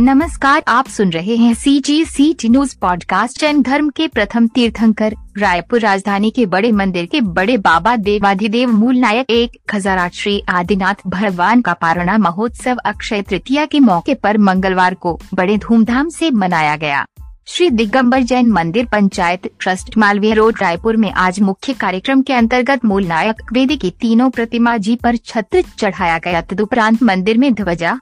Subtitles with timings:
[0.00, 4.46] नमस्कार, आप सुन रहे हैं C G C T news podcast Jain धर्म के प्रथम
[4.46, 10.42] तीर्थंकर, रायपुर राजधानी के बड़े मंदिर के बड़े बाबा देवाधिदेव मूल नायक, एक आठ श्री
[10.48, 16.30] आदिनाथ भगवान का पारणा महोत्सव अक्षय तृतीया के मौके पर मंगलवार को बड़े धूमधाम से
[16.30, 17.04] मनाया गया।
[17.46, 22.84] श्री दिगंबर जैन मंदिर पंचायत ट्रस्ट, मालवीय रोड, रायपुर में आज मुख्य कार्यक्रम के अंतर्गत
[22.84, 27.98] मूल नायक, वेदी की तीनों प्रतिमा जी पर छत्र चढ़ाया गया। तदुपरांत मंदिर में ध्वजा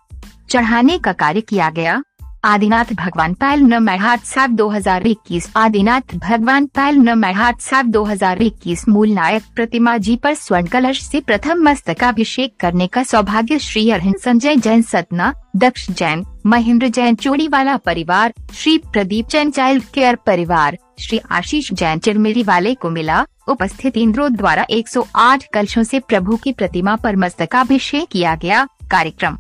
[0.57, 2.03] चढ़ाने का कार्य किया गया।
[2.45, 9.97] आदिनाथ भगवान पैल न महोत्सव 2021 आदिनाथ भगवान पैल न महोत्सव 2021 मूल नायक प्रतिमा
[9.97, 15.33] जी पर स्वर्ण कलश से प्रथम मस्तकाभिषेक करने का सौभाग्य श्री अरहन संजय जैन सतना,
[15.57, 21.99] दक्ष जैन, महेंद्र जैन चोड़ीवाला परिवार, श्री प्रदीप जैन चाइल्ड केयर परिवार, श्री आशीष जैन
[21.99, 28.09] चिरमिरी वाले को मिला। उपस्थित इंद्रो द्वारा 108 कलशों से प्रभु की प्रतिमा पर मस्तकाभिषेक
[28.09, 29.39] किया गया। कार्यक्रम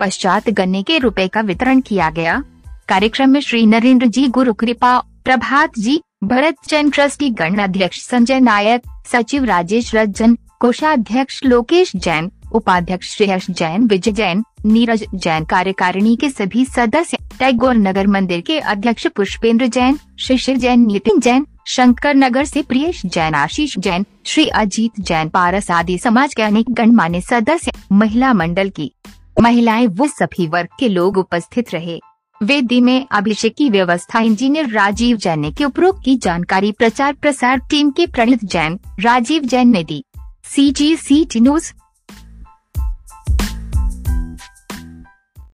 [0.00, 2.42] पश्चात गन्ने के रुपए का वितरण किया गया।
[2.88, 8.40] कार्यक्रम में श्री नरेंद्र जी गुरु कृपा प्रभात जी, भरत जैन ट्रस्टी गण अध्यक्ष संजय
[8.40, 8.82] नायक,
[9.12, 16.30] सचिव राजेश रंजन कोषाध्यक्ष लोकेश जैन, उपाध्यक्ष श्रेयस जैन, विजय जैन, नीरज जैन, कार्यकारिणी के
[16.30, 22.44] सभी सदस्य, टैगोर नगर मंदिर के अध्यक्ष पुष्पेंद्र जैन, शिशिर जैन, नितिन जैन, शंकर नगर
[22.44, 27.72] से प्रियेश जैन, आशीष जैन, श्री अजीत जैन, पारस आदि समाज के अनेक गणमान्य सदस्य,
[27.92, 28.92] महिला मंडल की
[29.40, 32.00] महिलाएँ व सभी वर्ग के लोग उपस्थित रहे।
[32.42, 37.58] वेदी में अभिषेक की व्यवस्था, इंजीनियर राजीव जैन ने के उपरोक्त की जानकारी, प्रचार प्रसार
[37.58, 40.04] टीम के प्रणित जैन, राजीव जैन ने दी।
[40.44, 41.72] सी जी सी टी न्यूज़